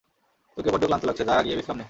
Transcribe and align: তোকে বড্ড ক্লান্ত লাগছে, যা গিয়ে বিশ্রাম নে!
তোকে 0.57 0.69
বড্ড 0.73 0.83
ক্লান্ত 0.87 1.03
লাগছে, 1.05 1.23
যা 1.29 1.35
গিয়ে 1.45 1.57
বিশ্রাম 1.57 1.75
নে! 1.75 1.79